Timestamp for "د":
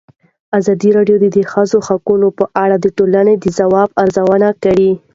1.21-1.25, 1.37-1.39, 2.79-2.85, 3.37-3.45